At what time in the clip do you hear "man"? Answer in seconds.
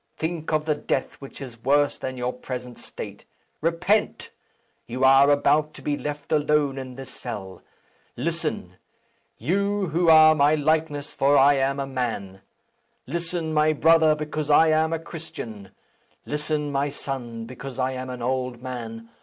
11.85-12.41, 18.59-19.09